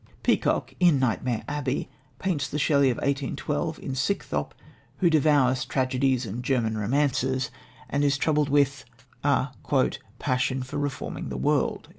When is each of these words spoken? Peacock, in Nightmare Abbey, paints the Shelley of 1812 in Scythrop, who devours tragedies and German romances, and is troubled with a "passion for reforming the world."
Peacock, 0.23 0.73
in 0.79 0.97
Nightmare 0.97 1.43
Abbey, 1.47 1.87
paints 2.17 2.47
the 2.49 2.57
Shelley 2.57 2.89
of 2.89 2.97
1812 2.97 3.77
in 3.77 3.93
Scythrop, 3.93 4.55
who 4.97 5.11
devours 5.11 5.63
tragedies 5.63 6.25
and 6.25 6.43
German 6.43 6.75
romances, 6.75 7.51
and 7.87 8.03
is 8.03 8.17
troubled 8.17 8.49
with 8.49 8.83
a 9.23 9.49
"passion 10.17 10.63
for 10.63 10.79
reforming 10.79 11.29
the 11.29 11.37
world." 11.37 11.89